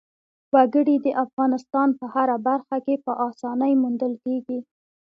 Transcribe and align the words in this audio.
وګړي 0.53 0.95
د 1.05 1.07
افغانستان 1.23 1.89
په 1.99 2.05
هره 2.13 2.35
برخه 2.47 2.77
کې 2.85 2.95
په 3.05 3.11
اسانۍ 3.27 3.73
موندل 3.81 4.13
کېږي. 4.23 4.59